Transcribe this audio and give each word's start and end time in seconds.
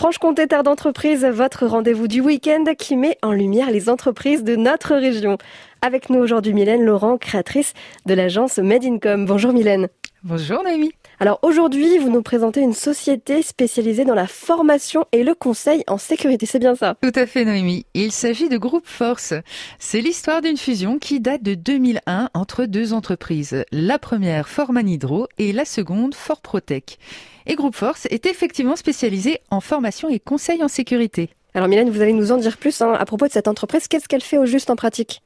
Franche-Comté 0.00 0.46
Terre 0.46 0.62
d'entreprise, 0.62 1.26
votre 1.26 1.66
rendez-vous 1.66 2.08
du 2.08 2.22
week-end 2.22 2.64
qui 2.78 2.96
met 2.96 3.18
en 3.20 3.32
lumière 3.32 3.70
les 3.70 3.90
entreprises 3.90 4.44
de 4.44 4.56
notre 4.56 4.94
région. 4.94 5.36
Avec 5.82 6.08
nous 6.08 6.18
aujourd'hui 6.18 6.54
Mylène 6.54 6.82
Laurent, 6.82 7.18
créatrice 7.18 7.74
de 8.06 8.14
l'agence 8.14 8.56
Made 8.56 8.86
in 8.86 8.96
Com. 8.96 9.26
Bonjour 9.26 9.52
Mylène. 9.52 9.88
Bonjour 10.22 10.62
Naomi. 10.62 10.90
Alors 11.22 11.38
aujourd'hui, 11.42 11.98
vous 11.98 12.08
nous 12.08 12.22
présentez 12.22 12.62
une 12.62 12.72
société 12.72 13.42
spécialisée 13.42 14.06
dans 14.06 14.14
la 14.14 14.26
formation 14.26 15.04
et 15.12 15.22
le 15.22 15.34
conseil 15.34 15.84
en 15.86 15.98
sécurité, 15.98 16.46
c'est 16.46 16.58
bien 16.58 16.74
ça? 16.74 16.96
Tout 17.02 17.12
à 17.14 17.26
fait 17.26 17.44
Noémie. 17.44 17.84
Il 17.92 18.10
s'agit 18.10 18.48
de 18.48 18.56
Groupe 18.56 18.86
Force. 18.86 19.34
C'est 19.78 20.00
l'histoire 20.00 20.40
d'une 20.40 20.56
fusion 20.56 20.98
qui 20.98 21.20
date 21.20 21.42
de 21.42 21.52
2001 21.52 22.30
entre 22.32 22.64
deux 22.64 22.94
entreprises. 22.94 23.66
La 23.70 23.98
première 23.98 24.48
Forman 24.48 24.88
Hydro 24.88 25.28
et 25.36 25.52
la 25.52 25.66
seconde 25.66 26.14
Fort 26.14 26.40
Protec. 26.40 26.98
Et 27.44 27.54
Groupe 27.54 27.76
Force 27.76 28.06
est 28.06 28.24
effectivement 28.24 28.76
spécialisé 28.76 29.40
en 29.50 29.60
formation 29.60 30.08
et 30.08 30.20
conseil 30.20 30.64
en 30.64 30.68
sécurité. 30.68 31.28
Alors 31.52 31.68
Mylène, 31.68 31.90
vous 31.90 32.00
allez 32.00 32.14
nous 32.14 32.32
en 32.32 32.38
dire 32.38 32.56
plus 32.56 32.80
hein, 32.80 32.94
à 32.98 33.04
propos 33.04 33.26
de 33.26 33.32
cette 33.32 33.46
entreprise. 33.46 33.88
Qu'est-ce 33.88 34.08
qu'elle 34.08 34.22
fait 34.22 34.38
au 34.38 34.46
juste 34.46 34.70
en 34.70 34.76
pratique? 34.76 35.20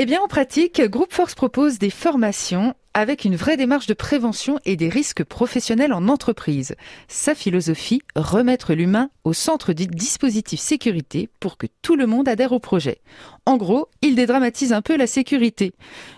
Eh 0.00 0.06
bien, 0.06 0.20
en 0.20 0.28
pratique, 0.28 0.80
Groupe 0.80 1.12
Force 1.12 1.34
propose 1.34 1.80
des 1.80 1.90
formations 1.90 2.72
avec 2.94 3.24
une 3.24 3.36
vraie 3.36 3.56
démarche 3.56 3.86
de 3.86 3.94
prévention 3.94 4.58
et 4.64 4.76
des 4.76 4.88
risques 4.88 5.24
professionnels 5.24 5.92
en 5.92 6.08
entreprise. 6.08 6.74
Sa 7.06 7.34
philosophie, 7.34 8.02
remettre 8.16 8.74
l'humain 8.74 9.10
au 9.24 9.32
centre 9.32 9.72
du 9.72 9.86
dispositif 9.86 10.60
sécurité 10.60 11.28
pour 11.40 11.58
que 11.58 11.66
tout 11.82 11.96
le 11.96 12.06
monde 12.06 12.28
adhère 12.28 12.52
au 12.52 12.58
projet. 12.58 13.00
En 13.46 13.56
gros, 13.56 13.88
il 14.02 14.14
dédramatise 14.14 14.72
un 14.72 14.82
peu 14.82 14.96
la 14.96 15.06
sécurité. 15.06 15.74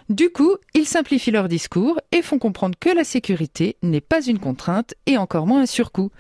Du 0.09 0.31
coup, 0.31 0.57
ils 0.75 0.87
simplifient 0.87 1.31
leur 1.31 1.49
discours 1.49 2.01
et 2.13 2.23
font 2.23 2.39
comprendre 2.39 2.77
que 2.79 2.91
la 2.91 3.05
sécurité 3.05 3.77
n'est 3.83 4.01
pas 4.01 4.23
une 4.23 4.39
contrainte 4.39 4.95
et 5.07 5.19
encore 5.19 5.47
moins 5.47 5.63
un 5.63 5.67
surcoût. 5.67 6.11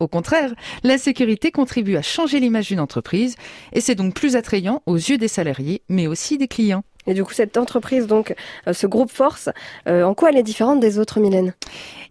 Au 0.00 0.06
contraire, 0.06 0.54
la 0.84 0.96
sécurité 0.96 1.50
contribue 1.50 1.96
à 1.96 2.02
changer 2.02 2.38
l'image 2.38 2.68
d'une 2.68 2.80
entreprise 2.80 3.34
et 3.72 3.80
c'est 3.80 3.96
donc 3.96 4.14
plus 4.14 4.36
attrayant 4.36 4.82
aux 4.86 4.94
yeux 4.94 5.18
des 5.18 5.28
salariés, 5.28 5.82
mais 5.88 6.06
aussi 6.06 6.38
des 6.38 6.46
clients. 6.46 6.84
Et 7.08 7.14
du 7.14 7.24
coup, 7.24 7.32
cette 7.32 7.56
entreprise, 7.56 8.06
donc, 8.06 8.34
euh, 8.68 8.72
ce 8.74 8.86
groupe 8.86 9.10
Force, 9.10 9.48
euh, 9.88 10.04
en 10.04 10.14
quoi 10.14 10.28
elle 10.28 10.36
est 10.36 10.42
différente 10.42 10.78
des 10.78 10.98
autres, 10.98 11.18
Mylène? 11.20 11.54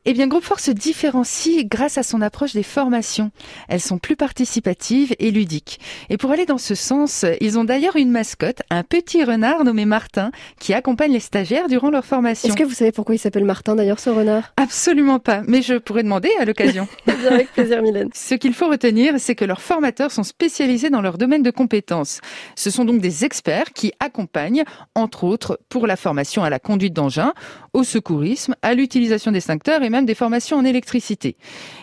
Eh 0.10 0.14
bien, 0.14 0.28
Groupe 0.28 0.46
Force 0.46 0.64
se 0.64 0.72
différencie 0.72 1.66
grâce 1.66 1.98
à 1.98 2.04
son 2.04 2.22
approche 2.22 2.54
des 2.54 2.64
formations. 2.64 3.30
Elles 3.68 3.82
sont 3.82 3.98
plus 3.98 4.16
participatives 4.16 5.14
et 5.20 5.32
ludiques. 5.32 5.82
Et 6.10 6.16
pour 6.16 6.32
aller 6.32 6.46
dans 6.46 6.58
ce 6.58 6.76
sens, 6.76 7.26
ils 7.42 7.60
ont 7.60 7.66
d'ailleurs 7.66 7.98
une 7.98 8.10
mascotte, 8.10 8.62
un 8.70 8.84
petit 8.84 9.26
renard 9.26 9.66
nommé 9.66 9.84
Martin, 9.84 10.32
qui 10.62 10.74
accompagne 10.74 11.12
les 11.12 11.20
stagiaires 11.20 11.68
durant 11.68 11.90
leur 11.90 12.06
formation. 12.06 12.48
Est-ce 12.48 12.56
que 12.56 12.64
vous 12.64 12.74
savez 12.74 12.94
pourquoi 12.94 13.16
il 13.16 13.18
s'appelle 13.18 13.44
Martin 13.44 13.76
d'ailleurs, 13.76 14.00
ce 14.00 14.10
renard? 14.10 14.54
Absolument 14.56 15.20
pas, 15.20 15.42
mais 15.46 15.62
je 15.62 15.74
pourrais 15.74 16.04
demander 16.04 16.30
à 16.40 16.46
l'occasion. 16.46 16.88
Avec 17.30 17.52
plaisir, 17.52 17.82
Mylène. 17.82 18.10
Ce 18.14 18.36
qu'il 18.36 18.54
faut 18.54 18.70
retenir, 18.70 19.16
c'est 19.18 19.36
que 19.36 19.44
leurs 19.44 19.62
formateurs 19.62 20.12
sont 20.12 20.24
spécialisés 20.24 20.90
dans 20.90 21.02
leur 21.02 21.18
domaine 21.18 21.44
de 21.44 21.52
compétences. 21.52 22.22
Ce 22.56 22.70
sont 22.70 22.86
donc 22.86 23.02
des 23.02 23.26
experts 23.26 23.74
qui 23.74 23.92
accompagnent, 24.00 24.64
entre 24.96 25.26
autres, 25.26 25.60
pour 25.68 25.86
la 25.86 25.98
formation 25.98 26.46
à 26.46 26.50
la 26.50 26.60
conduite 26.60 26.94
d'engin, 26.94 27.34
au 27.74 27.84
secourisme, 27.84 28.56
à 28.62 28.74
l'utilisation 28.74 29.34
d'extincteurs 29.34 29.84
et 29.84 29.90
même 29.90 29.97
des 30.06 30.16
formations 30.16 30.58
en 30.58 30.66
électricité. 30.66 31.36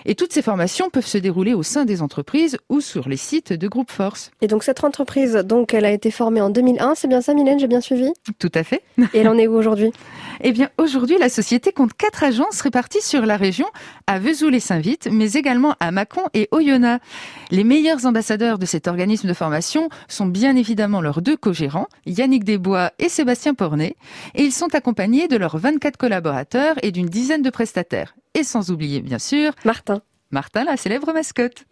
Et 0.04 0.14
toutes 0.14 0.32
ces 0.32 0.42
formations 0.42 0.90
peuvent 0.90 1.06
se 1.06 1.18
dérouler 1.18 1.54
au 1.54 1.62
sein 1.62 1.84
des 1.84 2.02
entreprises 2.02 2.58
ou 2.68 2.80
sur 2.80 3.08
les 3.08 3.16
sites 3.16 3.52
de 3.52 3.68
Groupe 3.68 3.90
Force. 3.90 4.30
Et 4.40 4.46
donc 4.46 4.62
cette 4.62 4.84
entreprise, 4.84 5.34
donc 5.44 5.74
elle 5.74 5.84
a 5.84 5.90
été 5.90 6.10
formée 6.10 6.40
en 6.40 6.50
2001, 6.50 6.94
c'est 6.94 7.08
bien 7.08 7.20
ça 7.20 7.34
Mylène, 7.34 7.58
j'ai 7.58 7.66
bien 7.66 7.80
suivi? 7.80 8.10
Tout 8.38 8.52
à 8.54 8.62
fait. 8.62 8.82
Et 9.12 9.18
elle 9.18 9.28
en 9.28 9.38
est 9.38 9.46
où 9.46 9.54
aujourd'hui? 9.54 9.92
Eh 10.42 10.50
bien 10.50 10.68
aujourd'hui, 10.78 11.16
la 11.18 11.28
société 11.28 11.70
compte 11.70 11.94
quatre 11.94 12.24
agences 12.24 12.60
réparties 12.60 13.00
sur 13.00 13.24
la 13.24 13.36
région, 13.36 13.66
à 14.08 14.18
Vesoul 14.18 14.54
et 14.56 14.60
Saint-Vite, 14.60 15.08
mais 15.10 15.32
également 15.34 15.76
à 15.78 15.92
Mâcon 15.92 16.22
et 16.34 16.48
Oyonnax. 16.50 17.04
Les 17.52 17.62
meilleurs 17.62 18.04
ambassadeurs 18.04 18.58
de 18.58 18.66
cet 18.66 18.88
organisme 18.88 19.28
de 19.28 19.32
formation 19.32 19.88
sont 20.08 20.26
bien 20.26 20.56
évidemment 20.56 21.00
leurs 21.00 21.22
deux 21.22 21.36
co-gérants, 21.36 21.86
Yannick 22.04 22.42
Desbois 22.42 22.90
et 22.98 23.08
Sébastien 23.08 23.54
Pornet, 23.54 23.96
et 24.34 24.42
ils 24.42 24.52
sont 24.52 24.74
accompagnés 24.74 25.28
de 25.28 25.36
leurs 25.36 25.56
24 25.56 25.96
collaborateurs 25.96 26.74
et 26.82 26.90
d'une 26.90 27.06
dizaine 27.06 27.42
de 27.42 27.50
prestataires 27.50 28.03
et 28.34 28.44
sans 28.44 28.70
oublier 28.70 29.00
bien 29.00 29.18
sûr 29.18 29.52
Martin. 29.64 30.02
Martin, 30.30 30.64
la 30.64 30.76
célèbre 30.76 31.12
mascotte. 31.12 31.64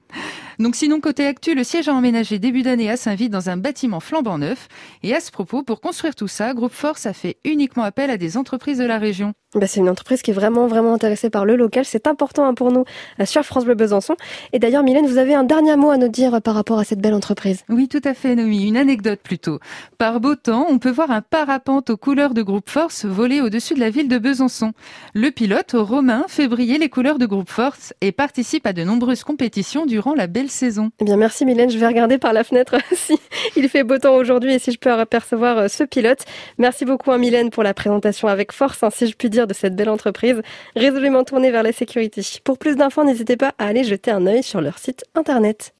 Donc 0.58 0.76
sinon, 0.76 1.00
côté 1.00 1.26
actu, 1.26 1.54
le 1.54 1.64
siège 1.64 1.88
a 1.88 1.94
emménagé 1.94 2.38
début 2.38 2.62
d'année 2.62 2.90
à 2.90 2.96
Saint-Vite 2.96 3.32
dans 3.32 3.50
un 3.50 3.56
bâtiment 3.56 4.00
flambant 4.00 4.38
neuf. 4.38 4.68
Et 5.02 5.14
à 5.14 5.20
ce 5.20 5.30
propos, 5.30 5.62
pour 5.62 5.80
construire 5.80 6.14
tout 6.14 6.28
ça, 6.28 6.54
Groupe 6.54 6.72
Force 6.72 7.06
a 7.06 7.12
fait 7.12 7.38
uniquement 7.44 7.82
appel 7.82 8.10
à 8.10 8.16
des 8.16 8.36
entreprises 8.36 8.78
de 8.78 8.84
la 8.84 8.98
région. 8.98 9.34
Bah, 9.54 9.66
c'est 9.66 9.80
une 9.80 9.90
entreprise 9.90 10.22
qui 10.22 10.30
est 10.30 10.34
vraiment, 10.34 10.66
vraiment 10.66 10.94
intéressée 10.94 11.28
par 11.28 11.44
le 11.44 11.56
local. 11.56 11.84
C'est 11.84 12.06
important 12.06 12.46
hein, 12.46 12.54
pour 12.54 12.72
nous 12.72 12.84
euh, 13.20 13.26
sur 13.26 13.42
France 13.44 13.66
Bleu 13.66 13.74
Besançon. 13.74 14.16
Et 14.54 14.58
d'ailleurs, 14.58 14.82
Mylène, 14.82 15.06
vous 15.06 15.18
avez 15.18 15.34
un 15.34 15.44
dernier 15.44 15.76
mot 15.76 15.90
à 15.90 15.98
nous 15.98 16.08
dire 16.08 16.40
par 16.40 16.54
rapport 16.54 16.78
à 16.78 16.84
cette 16.84 17.00
belle 17.00 17.12
entreprise. 17.12 17.64
Oui, 17.68 17.86
tout 17.86 18.00
à 18.04 18.14
fait, 18.14 18.34
Noémie. 18.34 18.66
Une 18.66 18.78
anecdote 18.78 19.20
plutôt. 19.22 19.58
Par 19.98 20.20
beau 20.20 20.36
temps, 20.36 20.66
on 20.70 20.78
peut 20.78 20.90
voir 20.90 21.10
un 21.10 21.20
parapente 21.20 21.90
aux 21.90 21.98
couleurs 21.98 22.32
de 22.32 22.42
Groupe 22.42 22.70
Force 22.70 23.04
voler 23.04 23.42
au-dessus 23.42 23.74
de 23.74 23.80
la 23.80 23.90
ville 23.90 24.08
de 24.08 24.16
Besançon. 24.18 24.72
Le 25.12 25.30
pilote, 25.30 25.72
Romain, 25.74 26.24
fait 26.28 26.48
briller 26.48 26.78
les 26.78 26.88
couleurs 26.88 27.18
de 27.18 27.26
Groupe 27.26 27.50
Force 27.50 27.92
et 28.00 28.10
participe 28.10 28.66
à 28.66 28.72
de 28.72 28.84
nombreuses 28.84 29.22
compétitions 29.22 29.84
durant 29.84 30.01
la 30.14 30.26
belle 30.26 30.50
saison. 30.50 30.90
Eh 31.00 31.04
bien, 31.04 31.16
merci 31.16 31.44
Mylène. 31.44 31.70
Je 31.70 31.78
vais 31.78 31.86
regarder 31.86 32.18
par 32.18 32.32
la 32.32 32.44
fenêtre 32.44 32.76
si 32.92 33.14
il 33.56 33.68
fait 33.68 33.84
beau 33.84 33.98
temps 33.98 34.16
aujourd'hui 34.16 34.54
et 34.54 34.58
si 34.58 34.72
je 34.72 34.78
peux 34.78 34.92
apercevoir 34.92 35.58
euh, 35.58 35.68
ce 35.68 35.84
pilote. 35.84 36.24
Merci 36.58 36.84
beaucoup 36.84 37.12
à 37.12 37.18
Mylène 37.18 37.50
pour 37.50 37.62
la 37.62 37.74
présentation 37.74 38.28
avec 38.28 38.52
force, 38.52 38.82
hein, 38.82 38.91
si 38.92 39.06
je 39.06 39.14
puis 39.14 39.30
dire, 39.30 39.46
de 39.46 39.54
cette 39.54 39.76
belle 39.76 39.88
entreprise 39.88 40.42
résolument 40.74 41.24
tournée 41.24 41.50
vers 41.50 41.62
la 41.62 41.72
sécurité. 41.72 42.22
Pour 42.44 42.58
plus 42.58 42.76
d'infos, 42.76 43.04
n'hésitez 43.04 43.36
pas 43.36 43.54
à 43.58 43.66
aller 43.66 43.84
jeter 43.84 44.10
un 44.10 44.26
œil 44.26 44.42
sur 44.42 44.60
leur 44.60 44.78
site 44.78 45.04
internet. 45.14 45.70